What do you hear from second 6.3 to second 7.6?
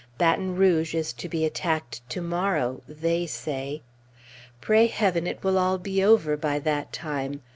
by that time!